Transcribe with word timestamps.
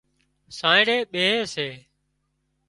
سانئڙي 0.57 0.97
ٻيهي 1.11 1.37
سي 1.53 1.69